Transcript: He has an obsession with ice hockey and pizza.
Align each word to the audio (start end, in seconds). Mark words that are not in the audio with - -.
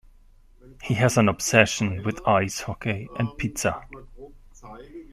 He 0.81 0.95
has 0.95 1.15
an 1.19 1.29
obsession 1.29 2.01
with 2.01 2.27
ice 2.27 2.61
hockey 2.61 3.07
and 3.19 3.37
pizza. 3.37 3.85